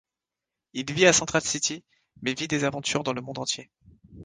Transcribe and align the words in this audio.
Il 0.73 0.91
vit 0.91 1.05
à 1.05 1.13
Central 1.13 1.43
City, 1.43 1.83
mais 2.23 2.33
vit 2.33 2.47
des 2.47 2.63
aventures 2.63 3.03
dans 3.03 3.13
le 3.13 3.21
monde 3.21 3.37
entier. 3.37 3.69